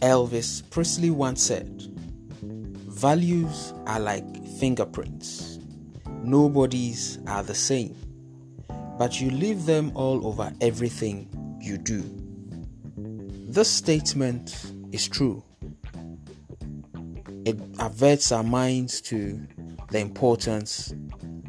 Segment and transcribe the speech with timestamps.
[0.00, 1.82] Elvis Presley once said,
[2.42, 4.24] Values are like
[4.58, 5.58] fingerprints.
[6.22, 7.96] Nobody's are the same,
[8.98, 11.28] but you leave them all over everything
[11.60, 12.04] you do.
[13.48, 15.42] This statement is true.
[17.44, 19.40] It averts our minds to
[19.90, 20.94] the importance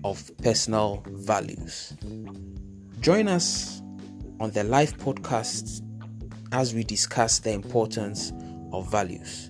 [0.04, 1.94] of personal values.
[3.00, 3.82] Join us
[4.40, 5.82] on the live podcast
[6.52, 8.34] as we discuss the importance
[8.72, 9.50] of values.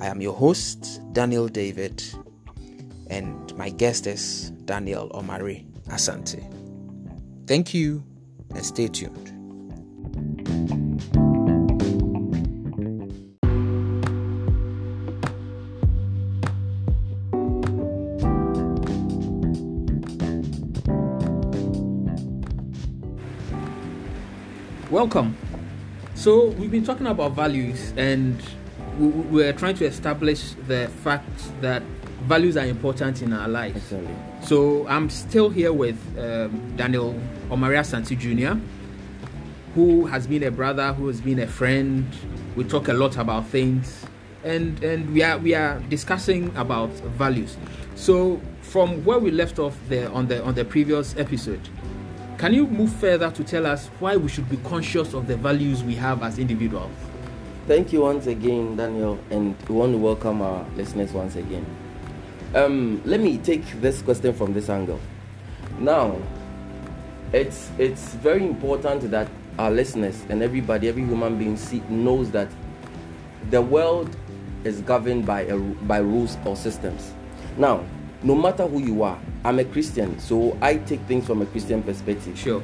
[0.00, 2.02] I am your host, Daniel David,
[3.08, 6.42] and my guest is Daniel Omari Asante.
[7.46, 8.02] Thank you
[8.50, 9.30] and stay tuned.
[24.90, 25.36] Welcome.
[26.24, 28.42] So, we've been talking about values and
[28.98, 31.28] we, we're trying to establish the fact
[31.60, 31.82] that
[32.22, 33.92] values are important in our lives.
[33.92, 34.16] Exactly.
[34.40, 38.58] So, I'm still here with um, Daniel Omari Asante Jr.,
[39.74, 42.06] who has been a brother, who has been a friend.
[42.56, 44.06] We talk a lot about things,
[44.44, 46.88] and and we are we are discussing about
[47.18, 47.58] values.
[47.96, 51.68] So, from where we left off there on the on the previous episode,
[52.44, 55.82] can you move further to tell us why we should be conscious of the values
[55.82, 56.92] we have as individuals?
[57.66, 61.64] Thank you once again, Daniel, and we want to welcome our listeners once again.
[62.54, 65.00] Um, let me take this question from this angle.
[65.78, 66.20] Now,
[67.32, 69.26] it's it's very important that
[69.58, 72.48] our listeners and everybody, every human being, see, knows that
[73.48, 74.14] the world
[74.64, 77.14] is governed by a, by rules or systems.
[77.56, 77.86] Now,
[78.24, 81.82] no matter who you are, I'm a Christian, so I take things from a Christian
[81.82, 82.36] perspective.
[82.36, 82.62] Sure.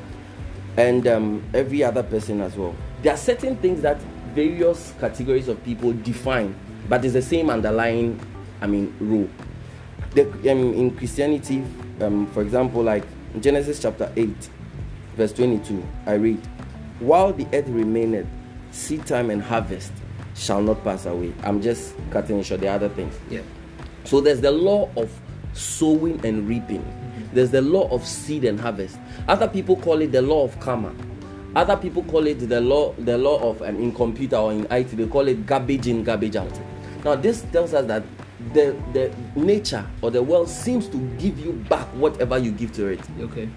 [0.77, 2.75] and um, every other person as well.
[3.03, 4.01] There are certain things that
[4.35, 6.55] various categories of people define,
[6.89, 8.21] but it's the same underlying,
[8.61, 9.29] I mean, rule.
[10.15, 11.65] The, um, in Christianity,
[12.01, 13.05] um, for example, like
[13.41, 14.51] Genesis chapter 8,
[15.17, 16.41] verse 22, I read,
[17.01, 18.27] While the earth remaineth,
[18.73, 19.93] seed time and harvest
[20.35, 21.35] shall not pass away.
[21.43, 23.15] I'm just cutting it short, the other things.
[23.29, 23.43] Yeah.
[24.05, 25.11] So there's the law of
[25.53, 26.85] sowing and reaping.
[27.33, 28.99] There's the law of seed and harvest.
[29.29, 30.95] Other people call it the law of karma.
[31.55, 34.91] Other people call it the law the law of um, in computer or in IT
[34.97, 36.61] they call it garbage in garbage out.
[37.05, 38.05] Now this tells us that
[38.55, 42.87] the the nature or the world seems to give you back whatever you give to
[42.87, 43.01] it.
[43.21, 43.49] Okay.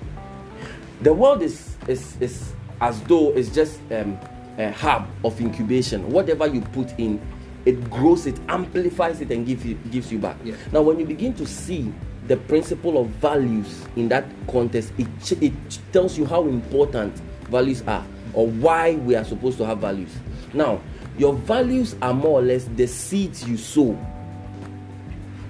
[1.01, 4.17] The world is is is as though it's just um,
[4.57, 6.09] a hub of incubation.
[6.11, 7.21] Whatever you put in,
[7.66, 10.38] it grows it, amplifies it, and gives you gives you back.
[10.44, 10.56] Yeah.
[10.72, 11.91] Now, when you begin to see
[12.28, 15.07] the principle of values in that context, it
[15.41, 15.53] it
[15.91, 17.16] tells you how important
[17.50, 20.12] values are or why we are supposed to have values.
[20.53, 20.81] Now,
[21.18, 23.97] your values are more or less the seeds you sow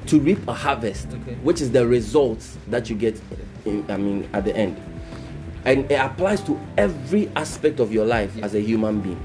[0.07, 1.35] to reap a harvest, Okay.
[1.43, 3.19] which is the results that you get.
[3.65, 4.75] In, I mean, at the end,
[5.63, 9.19] and it applies to every aspect of your life as a human being.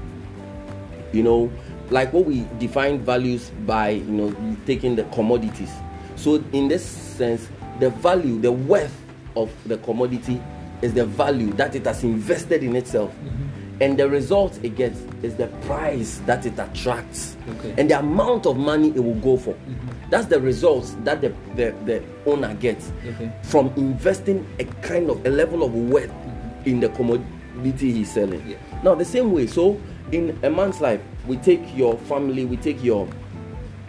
[1.11, 1.51] You know,
[1.89, 5.71] like what we define values by, you know, taking the commodities.
[6.15, 7.47] So, in this sense,
[7.79, 8.95] the value, the worth
[9.35, 10.41] of the commodity
[10.81, 13.11] is the value that it has invested in itself.
[13.11, 13.81] Mm-hmm.
[13.81, 17.73] And the result it gets is the price that it attracts Okay.
[17.77, 19.53] and the amount of money it will go for.
[19.53, 20.09] Mm-hmm.
[20.09, 23.31] That's the results that the, the, the owner gets Okay.
[23.43, 26.69] from investing a kind of a level of worth mm-hmm.
[26.69, 28.45] in the commodity he's selling.
[28.47, 28.57] Yeah.
[28.83, 29.79] Now, the same way, so
[30.11, 33.07] in a man's life, we take your family, we take your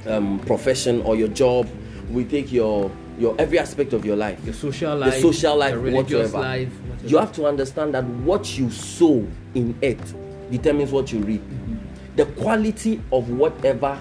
[0.07, 1.69] um, profession or your job,
[2.11, 5.73] we take your your every aspect of your life, Your social life, the social life,
[5.73, 6.11] your life.
[6.33, 6.69] whatever.
[7.05, 10.01] You have to understand that what you sow in it
[10.51, 11.43] determines what you reap.
[12.17, 14.01] The quality of whatever,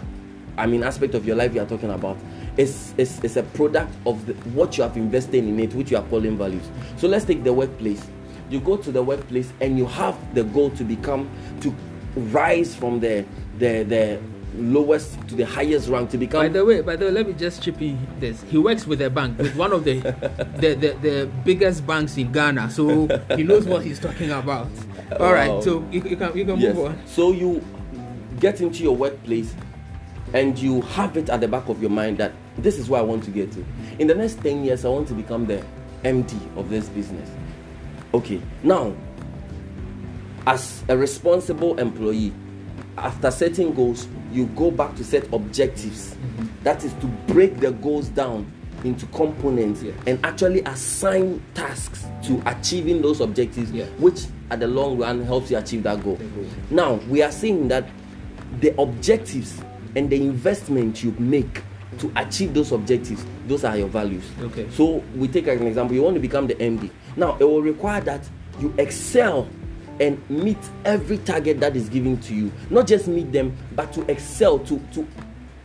[0.58, 2.18] I mean, aspect of your life you are talking about
[2.56, 5.98] is, is, is a product of the, what you have invested in it, which you
[5.98, 6.64] are calling values.
[6.98, 8.06] So let's take the workplace.
[8.50, 11.30] You go to the workplace and you have the goal to become,
[11.62, 11.74] to
[12.16, 13.26] rise from the,
[13.58, 14.20] the, the
[14.56, 16.42] lowest to the highest rank, to become.
[16.42, 18.42] By the way, by the way, let me just chip in this.
[18.44, 20.00] He works with a bank, with one of the
[20.58, 24.68] the, the, the biggest banks in Ghana, so he knows what he's talking about.
[25.20, 25.62] All right, Wow.
[25.62, 26.76] so you, you can you can Yes.
[26.76, 27.02] move on.
[27.06, 27.64] So you
[28.40, 29.54] get into your workplace
[30.34, 33.04] and you have it at the back of your mind that this is where I
[33.04, 33.66] want to get to.
[33.98, 35.64] In the next 10 years, I want to become the
[36.04, 37.30] MD of this business.
[38.14, 38.94] Okay, now,
[40.50, 42.34] as a responsible employee,
[42.98, 46.16] after setting goals, you go back to set objectives.
[46.16, 46.64] Mm-hmm.
[46.64, 48.52] That is to break the goals down
[48.84, 49.92] into components Yeah.
[50.08, 53.86] and actually assign tasks to achieving those objectives, Yeah.
[54.00, 56.16] which at the long run helps you achieve that goal.
[56.16, 56.46] Goal.
[56.72, 57.88] Now, we are seeing that
[58.62, 59.62] the objectives
[59.96, 61.62] and the investment you make
[62.00, 64.68] to achieve those objectives those are your values Okay.
[64.70, 68.00] so we take an example you want to become the md now it will require
[68.02, 68.22] that
[68.60, 69.48] you excel
[70.00, 72.52] and meet every target that is given to you.
[72.70, 75.08] Not just meet them but to excel to to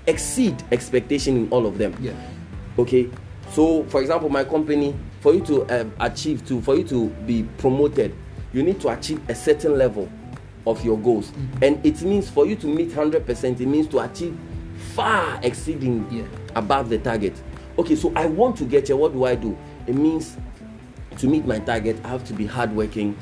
[0.07, 1.95] exceed expectation in all of them.
[2.01, 2.13] Yeah.
[2.79, 3.09] okay?
[3.53, 7.45] So for example my company for you to um, achieve to for you to be
[7.59, 8.15] promoted
[8.53, 10.09] you need to achieve a certain level
[10.67, 11.33] of your goals.
[11.63, 14.37] And it means for you to meet 100% it means to achieve
[14.95, 16.25] far exceeding Yeah.
[16.55, 17.35] above the target.
[17.79, 18.97] Okay so i want to get here.
[18.97, 19.57] What do i do?
[19.87, 20.37] It means
[21.19, 23.17] to meet my target i have to be hardworking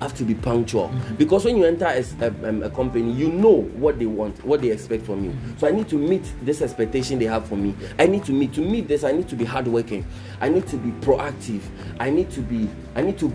[0.00, 0.90] have to be punctual.
[1.18, 4.62] Because when you enter a, a- um, a company you know what they want what
[4.62, 5.34] they expect from you.
[5.58, 7.74] So i need to meet this expectation they have for me.
[7.98, 10.04] I need to meet to meet this i need to be hardworking.
[10.40, 11.60] I need to be proactive.
[11.98, 13.30] I need to be i need to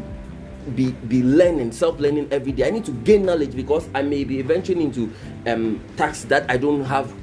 [0.75, 2.67] be be learning self-learning every day.
[2.67, 5.11] I need to gain knowledge because i may be venturing into
[5.45, 7.13] um tasks that i don't have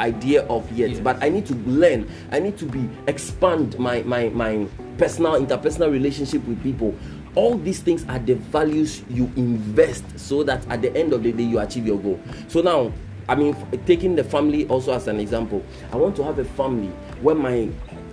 [0.00, 0.90] idea of yet.
[0.90, 1.00] Yes.
[1.00, 2.08] but i need to learn.
[2.32, 4.66] I need to be expand my my my
[4.98, 6.94] personal interpersonal relationship with people
[7.34, 11.32] all these things are the values you invest so that at the end of the
[11.32, 12.20] day you achieve your goal.
[12.48, 12.92] So now
[13.28, 13.54] i mean
[13.86, 15.62] taking the family also as an example
[15.92, 16.88] i want to have a family
[17.20, 17.68] where my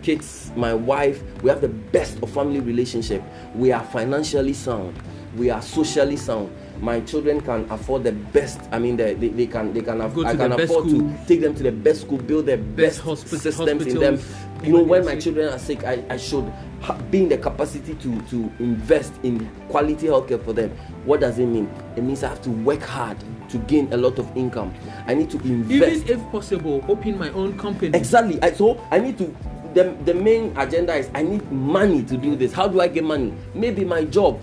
[0.08, 3.22] kids my wife we have the best of family relationship.
[3.56, 4.98] We are financially sound.
[5.36, 9.48] We are socially sound my children can afford the best i mean they, they, they
[9.48, 12.18] can they can to i can best afford to take them to the best school
[12.18, 14.20] build the best, hospi- systems in them
[14.64, 16.52] you know when my children are sick i, I should
[16.82, 20.70] ha- be in the capacity to to invest in quality healthcare for them
[21.06, 23.18] what does it mean it means i have to work hard
[23.50, 24.74] to gain a lot of income
[25.08, 27.98] i need to invest Even if possible, open my own company.
[27.98, 28.38] Exactly.
[28.42, 29.34] I, so I need to.
[29.74, 32.52] The, the main agenda is I need money to do this.
[32.52, 33.34] How do I get money?
[33.54, 34.42] Maybe my job,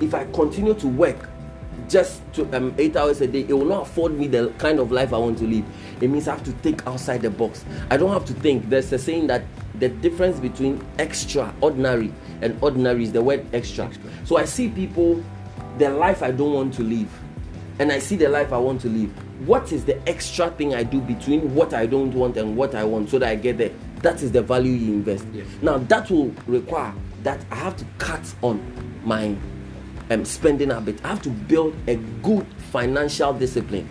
[0.00, 1.27] if I continue to work
[1.88, 4.92] just to, um, eight hours a day, it will not afford me the kind of
[4.92, 5.64] life I want to live.
[6.00, 7.64] It means I have to think outside the box.
[7.90, 8.68] I don't have to think.
[8.68, 9.42] There's a saying that
[9.78, 12.12] the difference between extraordinary
[12.42, 13.86] and ordinary is the word extra.
[13.86, 14.10] Extra.
[14.24, 15.22] So I see people,
[15.78, 17.08] the life I don't want to live
[17.78, 19.10] and I see the life I want to live.
[19.46, 22.84] What is the extra thing I do between what I don't want and what I
[22.84, 23.70] want so that I get there?
[24.02, 25.26] That is the value you invest.
[25.32, 25.46] Yes.
[25.62, 26.92] Now that will require
[27.22, 28.60] that I have to cut on
[29.04, 29.36] my
[30.10, 31.04] um, spending habit.
[31.04, 33.88] I have to build a good financial discipline.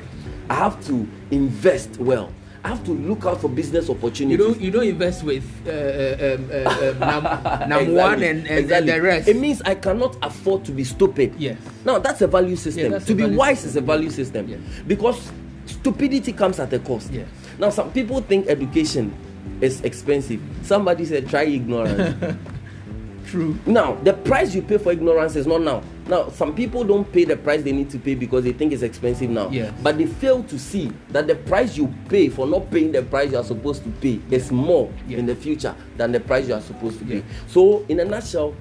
[0.49, 2.31] I have to invest well.
[2.63, 4.45] I have to look out for business You opportunities.
[4.45, 8.89] don't you don't invest with uh, uh, um, uh, um, Exactly, one and, and, and
[8.89, 9.27] the rest.
[9.27, 11.33] It means I cannot afford to be stupid.
[11.37, 11.57] Yes.
[11.85, 12.91] Now that's a value system.
[12.91, 13.69] that's to be wise system.
[13.69, 14.49] is a value system.
[14.49, 14.59] Yes.
[14.85, 15.31] Because
[15.65, 17.11] stupidity comes at a cost.
[17.11, 17.27] Yes.
[17.57, 19.13] Now some people think education
[19.61, 20.41] is expensive.
[20.63, 22.17] Somebody said try ignorance.
[23.27, 23.57] True.
[23.65, 25.83] now the price you pay for ignorance is not now.
[26.07, 28.81] Now some people don't pay the price they need to pay because they think it's
[28.83, 29.49] expensive now.
[29.49, 29.73] Yes.
[29.83, 33.31] But they fail to see that the price you pay for not paying the price
[33.31, 35.19] you are supposed to pay is more Yes.
[35.19, 37.23] in the future than the price you are supposed to pay.
[37.47, 38.55] So in a nutshell,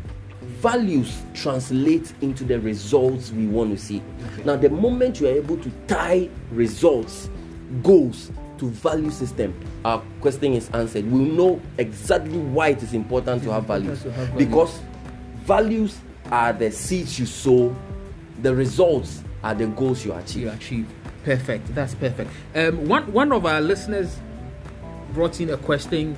[0.60, 4.02] values translate into the results we want to see.
[4.32, 4.44] Okay.
[4.44, 7.30] Now the moment you are able to tie results,
[7.82, 9.54] goals to value system,
[9.84, 11.10] our question is answered.
[11.10, 14.48] We know exactly why it is important to have important to have values.
[14.48, 14.80] Because
[15.44, 15.98] values
[16.30, 17.74] are the seeds you sow,
[18.42, 20.42] the results are the goals you achieve.
[20.42, 20.88] you achieve.
[21.24, 21.74] Perfect.
[21.74, 22.30] That's perfect.
[22.54, 24.18] Um, one one of our listeners
[25.12, 26.16] brought in a question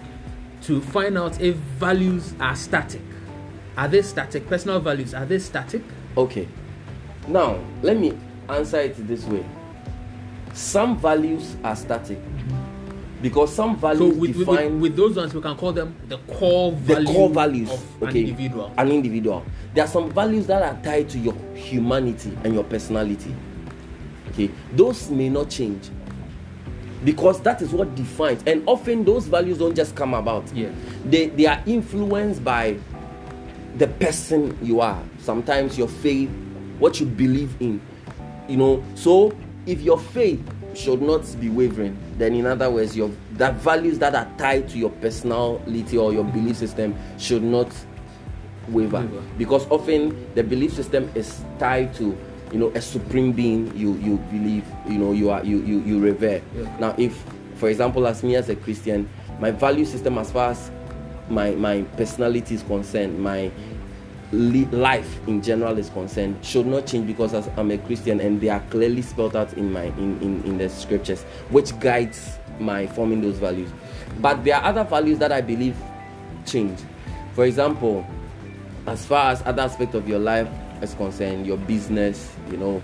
[0.62, 3.00] to find out if values are static.
[3.76, 4.46] Are they static?
[4.48, 5.82] Personal values are they static?
[6.16, 6.48] Okay.
[7.28, 8.18] Now, let me
[8.48, 9.44] answer it this way.
[10.52, 12.18] Some values are static
[13.20, 16.18] because some So values with, with, define with those ones, we can call them the
[16.18, 18.72] core the value core values of okay an individual.
[18.78, 19.44] an individual.
[19.74, 23.34] There are some values that are tied to your humanity and your personality
[24.38, 24.50] okay?
[24.72, 25.90] Those may not change
[27.04, 30.44] because that is what defines and often those values don't just come about.
[30.54, 30.70] Yeah.
[31.04, 32.76] they they are influenced by
[33.76, 35.00] the person you are.
[35.20, 36.30] Sometimes your faith
[36.78, 37.80] what you believe in
[38.48, 38.82] you know?
[38.94, 40.42] So if your faith
[40.74, 44.78] should not be wavering then in other words your that values that are tied to
[44.78, 47.72] your personality or your belief system should not
[48.68, 49.02] waver.
[49.38, 52.16] Because often the belief system is tied to
[52.52, 56.00] you know a supreme being you you believe you know you are you you, you
[56.00, 56.42] revere.
[56.56, 56.76] Yeah.
[56.78, 57.22] now if
[57.54, 59.08] for example as me as a christian
[59.38, 60.70] my value system as far as
[61.28, 63.50] my my personality is concerned my
[64.32, 68.50] life in general is concerned should not change because as i'm a christian and they
[68.50, 73.22] are clearly spelled out in my in, in in the scriptures which guides my forming
[73.22, 73.70] those values
[74.20, 75.76] but there are other values that i believe
[76.44, 76.78] change
[77.32, 78.06] for example
[78.86, 80.48] as far as other aspect of your life
[80.82, 82.82] is concerned your business you know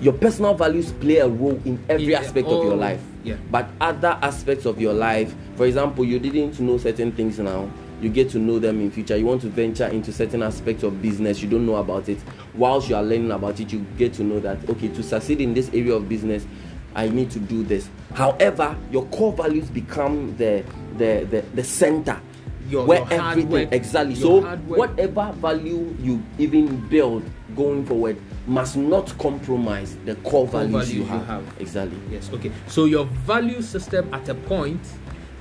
[0.00, 3.02] your personal values play a role in every Yeah, aspect of your oh, life.
[3.24, 3.34] yeah.
[3.50, 7.68] But other aspects of your life, for example, you didn't know certain things now.
[8.00, 9.16] You get to know them in future.
[9.16, 11.42] You want to venture into certain aspects of business.
[11.42, 12.18] You don't know about it.
[12.54, 15.54] Whilst you are learning about it, you get to know that okay, to succeed in
[15.54, 16.46] this area of business,
[16.94, 17.88] I need to do this.
[18.14, 20.64] However, your core values become the
[20.96, 22.20] the the, the center
[22.68, 24.14] Your- where your everything work- exactly.
[24.14, 27.24] So whatever value you even build
[27.56, 31.26] going forward must not compromise the core, values, values you, you have.
[31.26, 31.44] have.
[31.60, 31.98] Exactly.
[32.10, 32.52] Yes, okay.
[32.68, 34.80] So your value system at a point,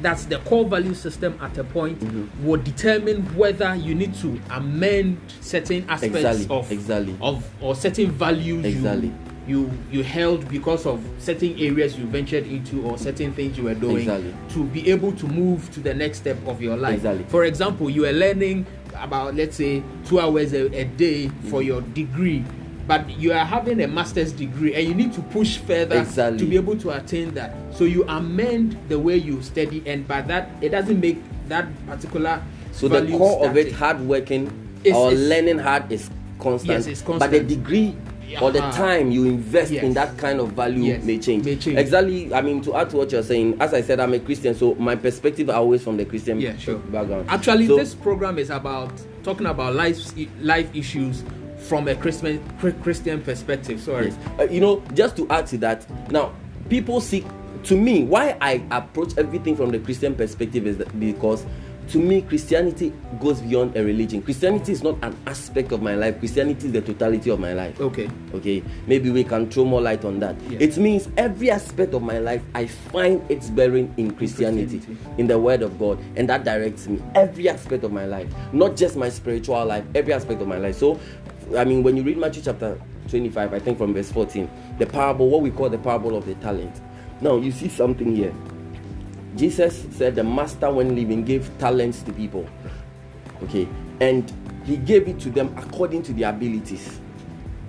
[0.02, 2.46] that's the core value system at a point, Mm-hmm.
[2.46, 7.16] will determine whether you need to amend certain aspects Exactly, of exactly.
[7.22, 9.08] of or certain values Exactly.
[9.08, 9.14] you
[9.48, 13.74] you you held because of certain areas you ventured into or certain things you were
[13.74, 14.36] doing Exactly.
[14.50, 16.96] to be able to move to the next step of your life.
[16.96, 17.26] Exactly.
[17.30, 21.68] For example, you are learning about let's say two hours a, a day for Mm-hmm.
[21.68, 22.44] your degree.
[22.88, 26.40] But you are having a master's degree and you need to push further Exactly.
[26.40, 27.54] to be able to attain that.
[27.74, 32.42] So you amend the way you study, and by that, it doesn't make that particular.
[32.72, 33.74] So the core of it, static.
[33.74, 34.48] hard working
[34.84, 36.72] It's- or it's- learning hard is constant.
[36.80, 37.94] Yes, it's constant But the degree
[38.42, 38.72] or the uh-huh.
[38.78, 41.44] time you invest in that kind of value Yes, may change.
[41.46, 41.78] may change.
[41.78, 42.34] Exactly.
[42.34, 44.76] I mean, to add to what you're saying, as I said, I'm a Christian, so
[44.76, 46.78] my perspective always from the Christian Yeah, sure.
[46.78, 47.26] background.
[47.30, 48.92] Actually, So- this program is about
[49.24, 50.00] talking about life
[50.42, 51.24] life issues
[51.68, 52.42] from a Christian
[52.82, 53.82] Christian perspective.
[53.82, 54.08] Sorry.
[54.08, 54.18] Yes.
[54.40, 56.34] Uh, you know, just to add to that, now
[56.70, 57.26] people see.
[57.64, 61.46] To me, why I approach everything from the Christian perspective is that because,
[61.90, 64.22] to me, Christianity goes beyond a religion.
[64.22, 66.20] Christianity is not an aspect of my life.
[66.20, 67.82] Christianity is the totality of my life.
[67.82, 68.10] Okay.
[68.34, 70.36] Okay, maybe we can throw more light on that.
[70.50, 75.16] It means every aspect of my life, I find its bearing in Christianity, Christianity.
[75.18, 77.02] in the Word of God, and that directs me.
[77.16, 80.78] Every aspect of my life, not just my spiritual life, every aspect of my life.
[80.78, 81.00] So,
[81.56, 84.50] I mean, when you read Matthew chapter 25, I think from verse 14,
[84.80, 86.82] the parable, what we call the parable of the talent.
[87.22, 88.34] Now, you see something here.
[89.36, 92.48] Jesus said the master, when leaving, gave talents to people.
[93.44, 93.68] Okay,
[94.02, 94.32] and
[94.66, 97.00] he gave it to them according to their abilities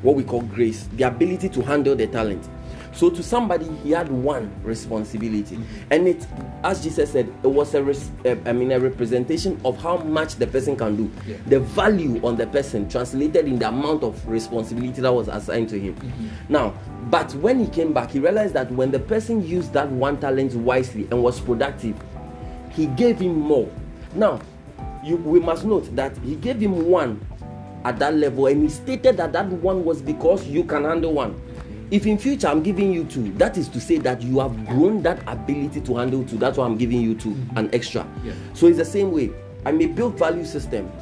[0.03, 2.49] what we call grace, the ability to handle the talent.
[2.93, 5.59] So to somebody, he had one responsibility,
[5.91, 6.27] and it,
[6.65, 10.37] as Jesus said, it was a, res, uh, I mean, a representation of how much
[10.37, 11.11] the person can do.
[11.27, 11.37] Yeah.
[11.47, 15.79] The value on the person translated in the amount of responsibility that was assigned to
[15.79, 15.97] him.
[16.49, 16.75] Now,
[17.11, 20.55] but when he came back, he realized that when the person used that one talent
[20.55, 21.97] wisely and was productive,
[22.73, 23.71] he gave him more.
[24.15, 24.41] Now,
[25.05, 27.25] you, we must note that he gave him one
[27.85, 31.41] at that level, and he stated that that one was because you can handle one.
[31.91, 35.03] If in future I'm giving you two, that is to say that you have grown
[35.03, 36.37] that ability to handle two.
[36.37, 37.57] That's why I'm giving you 2 mm-hmm.
[37.57, 38.07] an extra.
[38.23, 38.35] Yeah.
[38.53, 39.31] So it's the same way.
[39.65, 40.93] I may build value systems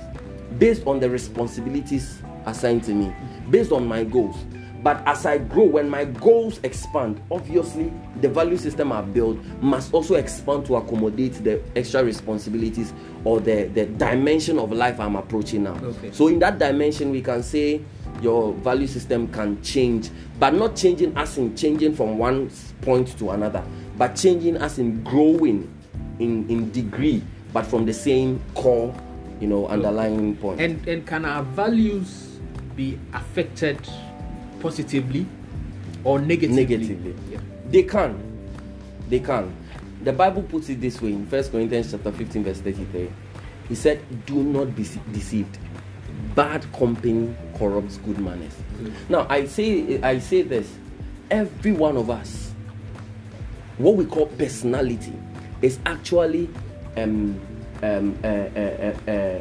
[0.58, 3.50] based on the responsibilities assigned to me, mm-hmm.
[3.50, 4.36] based on my goals.
[4.82, 9.92] But as I grow, when my goals expand, obviously the value system I've built must
[9.92, 12.92] also expand to accommodate the extra responsibilities
[13.24, 15.74] or the, the dimension of life I'm approaching now.
[15.82, 16.12] Okay.
[16.12, 17.80] So in that dimension, we can say
[18.22, 22.50] your value system can change, but not changing as in changing from one
[22.82, 23.64] point to another,
[23.96, 25.72] but changing as in growing
[26.18, 28.94] in, in degree, but from the same core,
[29.40, 30.60] you know, underlying point.
[30.60, 32.38] And and can our values
[32.74, 33.78] be affected
[34.60, 35.26] positively
[36.04, 36.56] or negatively?
[36.56, 37.14] negatively.
[37.30, 37.40] Yeah.
[37.70, 38.20] They can.
[39.08, 39.54] They can.
[40.02, 43.10] The Bible puts it this way in 1 Corinthians chapter 15, verse 33.
[43.68, 45.58] He said, Do not be deceived.
[46.34, 48.52] Bad company corrupts good manners.
[49.08, 50.72] Now I say I say this.
[51.30, 52.52] Every one of us,
[53.78, 55.12] what we call personality,
[55.60, 56.48] is actually
[56.96, 57.40] um,
[57.82, 59.40] um, uh, uh, uh,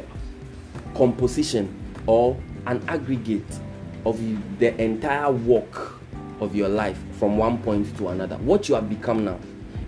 [0.94, 1.72] composition
[2.06, 3.60] or an aggregate
[4.04, 4.20] of
[4.58, 6.00] the entire walk
[6.40, 8.36] of your life from one point to another.
[8.38, 9.38] What you have become now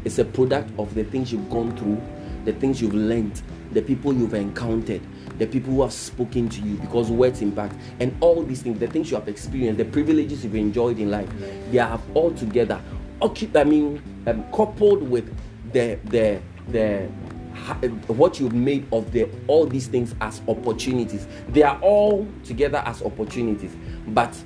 [0.04, 2.00] is a product of the things you've gone through,
[2.44, 3.42] the things you've learned,
[3.78, 5.00] the people you've encountered,
[5.38, 8.88] the people who have spoken to you because words impact, and all these things, the
[8.88, 11.28] things you have experienced, the privileges you've enjoyed in life,
[11.70, 12.82] they have all together,
[13.23, 15.32] I mean, um, coupled with
[15.73, 16.40] the the
[16.73, 17.06] the
[18.08, 21.28] what you've made of the all these things as opportunities.
[21.50, 23.76] They are all together as opportunities
[24.08, 24.37] but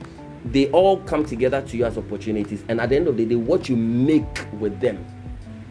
[0.46, 3.36] they all come together to you as opportunities and at the end of the day
[3.36, 5.04] what you make with them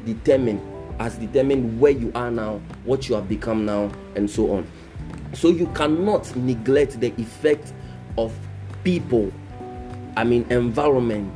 [0.06, 0.62] determine
[1.00, 4.68] has determined where you are now what you have become now and so on
[5.34, 7.74] so you cannot neglect the effect
[8.18, 8.34] of
[8.84, 9.32] people
[10.18, 11.32] i mean environment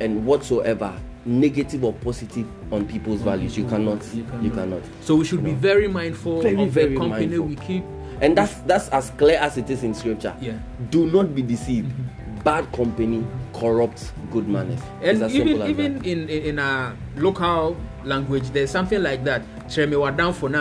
[0.00, 4.54] and whatsoever negative or positive on people's values you cannot You you cannot.
[4.54, 7.46] cannot So we should be very mindful Very, of very the company mindful.
[7.46, 7.84] we keep.
[8.22, 10.58] and that's that's as clear as it is in scripture Yeah.
[10.90, 11.92] do not be deceived
[12.44, 14.80] bad company corrupts good manners.
[15.02, 19.42] And even even in, in in a local language, there's something like that.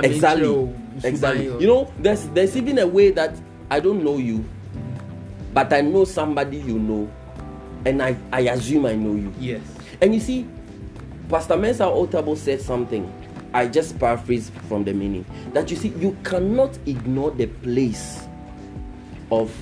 [0.03, 0.45] Exactly.
[1.03, 1.45] Exactly.
[1.59, 3.35] You know, there's there's even a way that
[3.69, 4.43] I don't know you,
[5.53, 7.11] but I know somebody you know,
[7.85, 9.33] and I, I assume I know you.
[9.39, 9.61] Yes.
[10.01, 10.47] And you see,
[11.29, 13.11] Pastor Mensa Otabil said something.
[13.53, 18.27] I just paraphrase from the meaning that you see, you cannot ignore the place
[19.31, 19.55] of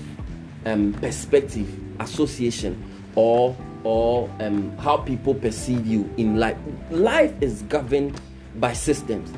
[0.65, 1.67] um, perspective,
[1.99, 2.81] association,
[3.15, 3.55] or
[3.85, 6.57] or um, how people perceive you in life.
[6.89, 8.19] Life is governed
[8.55, 9.31] by systems,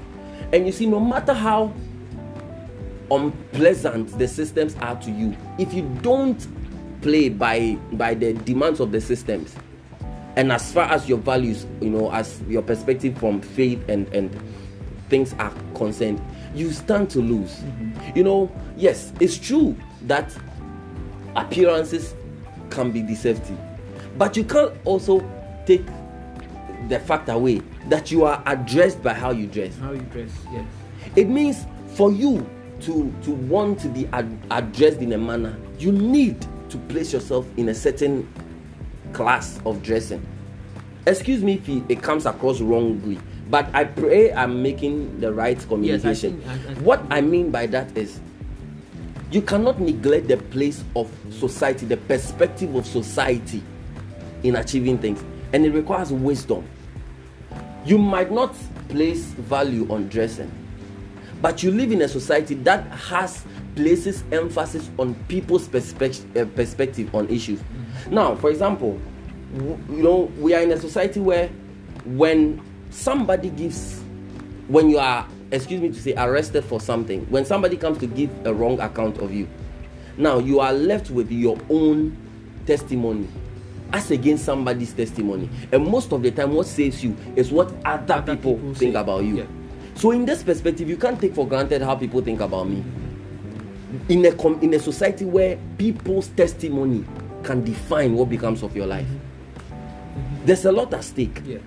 [0.54, 1.74] and you see, no matter how
[3.12, 6.48] unpleasant the systems are to you, if you don't
[7.02, 9.56] play by by the demands of the systems,
[10.36, 14.36] and as far as your values, you know, as your perspective from faith and and
[15.10, 16.22] things are concerned,
[16.56, 17.52] you stand to lose.
[17.52, 18.18] Mm-hmm.
[18.18, 20.36] You know, yes, it's true that
[21.36, 22.16] appearances
[22.70, 23.58] can be deceptive.
[24.18, 25.20] But you can't also
[25.66, 25.86] take
[26.88, 29.78] the fact away that you are addressed by how you dress.
[29.78, 30.66] How you dress, yes.
[31.16, 32.50] It means for you
[32.82, 37.48] to to want to be ad- addressed in a manner, you need to place yourself
[37.58, 38.28] in a certain
[39.14, 40.26] class of dressing.
[41.06, 43.18] Excuse me if it comes across wrongly,
[43.50, 46.42] but I pray I'm making the right communication.
[46.42, 48.20] Yes, I think, I, I, what I mean by that is
[49.32, 53.64] you cannot neglect the place of society, the perspective of society
[54.48, 55.24] in achieving things,
[55.54, 56.68] and it requires wisdom.
[57.86, 58.56] You might not
[58.90, 60.52] place value on dressing,
[61.42, 67.14] but you live in a society that has places emphasis on people's perspective, uh, perspective
[67.14, 67.62] on issues.
[68.10, 69.00] Now, for example,
[69.56, 71.50] w- you know, we are in a society where
[72.06, 74.02] when somebody gives,
[74.68, 78.30] when you are excuse me to say, arrested for something, when somebody comes to give
[78.46, 79.48] a wrong account of you,
[80.18, 82.18] now you are left with your own
[82.66, 83.28] testimony
[83.94, 85.50] as against somebody's testimony.
[85.72, 88.94] And most of the time, what saves you is what other, other people, people, think
[88.94, 89.00] say.
[89.00, 89.38] about you.
[89.38, 89.46] Yeah.
[89.96, 92.84] So, in this perspective, you can't take for granted how people think about me.
[94.10, 97.06] In a, com- in a society where people's testimony
[97.44, 100.46] can define what becomes of your life, mm-hmm.
[100.46, 101.42] there's a lot at stake.
[101.46, 101.60] Yeah.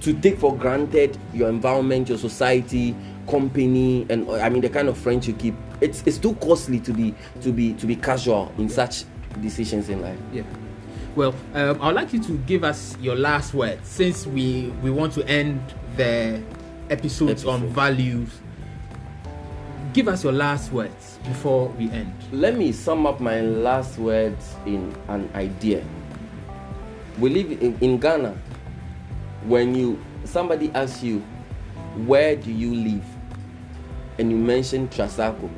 [0.00, 2.96] To take for granted your environment, your society,
[3.28, 6.92] company and i mean the kind of friends you keep it's it's too costly to
[6.92, 8.74] be to be to be casual in yeah.
[8.74, 9.04] such
[9.40, 10.42] decisions in life yeah
[11.14, 15.12] well um, i'd like you to give us your last word since we we want
[15.12, 15.60] to end
[15.96, 16.42] the
[16.90, 17.50] episodes Episode.
[17.50, 18.28] on values.
[19.92, 22.14] Give us your last words before we end.
[22.32, 25.84] Let me sum up my last words in an idea.
[27.18, 28.34] We live in, in ghana.
[29.44, 31.20] When you somebody asks you
[32.06, 33.04] where do you live?
[34.18, 35.50] and you mention Trasacco,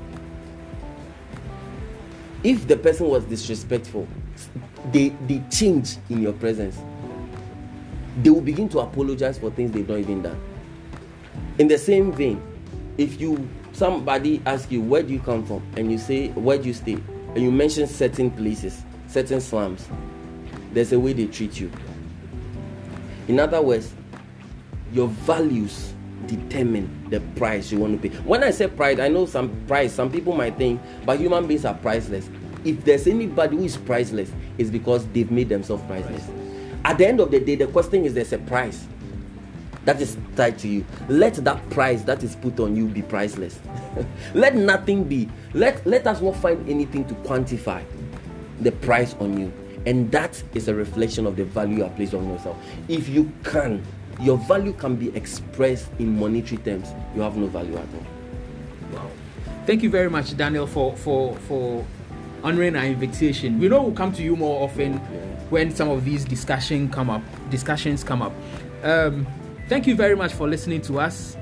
[2.42, 4.06] if the person was disrespectful,
[4.92, 6.78] they they change in your presence.
[8.22, 10.40] They will begin to apologize for things they've not even done.
[11.58, 12.42] In the same vein,
[12.98, 16.68] if you somebody asks you where do you come from and you say where do
[16.68, 19.88] you stay and you mention certain places, certain slums,
[20.72, 21.70] there's a way they treat you.
[23.26, 23.92] In other words,
[24.92, 25.94] your values
[26.26, 28.14] determine the price you want to pay.
[28.18, 31.64] When I say pride, I know some price, some people might think, but human beings
[31.64, 32.28] are priceless.
[32.64, 36.26] If there's anybody who is priceless, it's because they've made themselves priceless.
[36.84, 38.86] At the end of the day, the question is there's a price
[39.84, 40.84] that is tied to you.
[41.08, 43.58] Let that price that is put on you be priceless.
[44.34, 45.28] let nothing be.
[45.52, 47.84] Let let us not find anything to quantify
[48.60, 49.52] the price on you.
[49.86, 52.56] And that is a reflection of the value you have placed on yourself.
[52.88, 53.84] If you can
[54.20, 58.06] your value can be expressed in monetary terms, you have no value at all.
[58.92, 59.10] Wow.
[59.66, 61.84] Thank you very much, Daniel, for for for
[62.44, 63.58] honoring our invitation.
[63.58, 64.98] We know we'll come to you more often
[65.50, 67.22] when some of these discussion come up.
[67.50, 68.32] Discussions come up.
[68.82, 69.26] Um,
[69.68, 71.36] thank you very much for listening to us.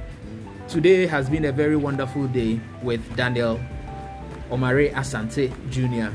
[0.69, 3.61] Today has been a very wonderful day with Daniel
[4.51, 6.15] Omari Asante Jr.,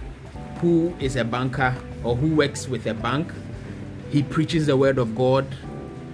[0.60, 3.32] who is a banker or who works with a bank.
[4.10, 5.46] He preaches the word of God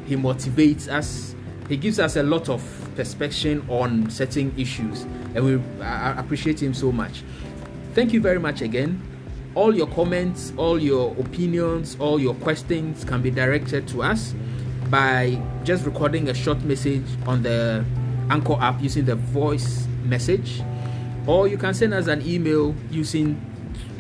[0.06, 1.36] he motivates us.
[1.70, 2.62] He gives us a lot of
[2.96, 7.24] perspective on certain issues, and we I appreciate him so much.
[7.94, 9.02] Thank you very much again.
[9.56, 14.34] All your comments, all your opinions, all your questions can be directed to us
[14.90, 17.86] by just recording a short message on the
[18.32, 20.64] Anchor app using the voice message,
[21.28, 23.40] or you can send us an email using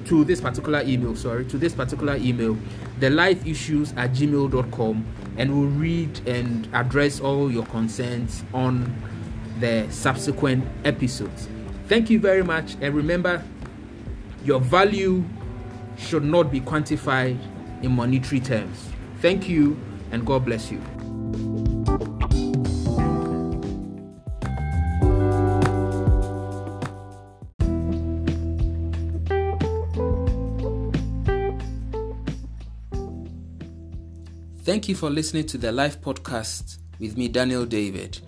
[0.05, 2.57] to this particular email sorry to this particular email
[2.99, 5.05] the life issues at gmail.com
[5.37, 8.93] and we'll read and address all your concerns on
[9.59, 11.47] the subsequent episodes.
[11.87, 13.43] Thank you very much, and remember
[14.43, 15.23] your value
[15.97, 17.37] should not be quantified
[17.81, 18.89] in monetary terms.
[19.19, 19.79] Thank you,
[20.11, 20.81] and God bless you.
[34.65, 38.19] Thank you for listening to the live podcast with me, Daniel David.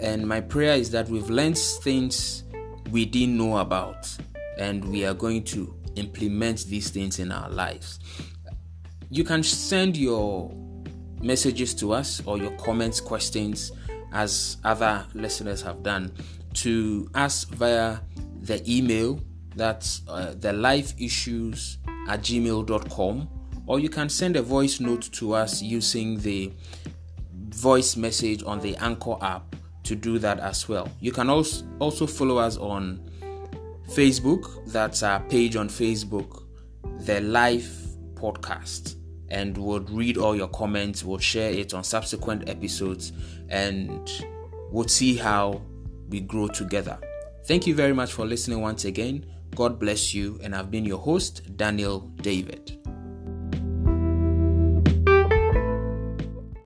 [0.00, 2.44] And my prayer is that we've learned things
[2.90, 4.06] we didn't know about,
[4.58, 8.00] and we are going to implement these things in our lives.
[9.10, 10.52] You can send your
[11.20, 13.72] messages to us or your comments, questions,
[14.12, 16.12] as other listeners have done,
[16.54, 18.00] to us via
[18.40, 19.20] the email
[19.56, 23.28] that's uh, the life issues at gmail.com
[23.66, 26.50] or you can send a voice note to us using the
[27.50, 30.88] voice message on the Anchor app to do that as well.
[31.00, 33.10] You can also also follow us on
[33.88, 34.66] Facebook.
[34.66, 36.44] That's our page on Facebook,
[37.06, 38.96] the Life Podcast,
[39.28, 41.04] and we'll read all your comments.
[41.04, 43.12] We'll share it on subsequent episodes,
[43.48, 44.10] and
[44.70, 45.62] we'll see how
[46.08, 46.98] we grow together.
[47.46, 49.24] Thank you very much for listening once again.
[49.54, 52.76] God bless you, and I've been your host, Daniel David.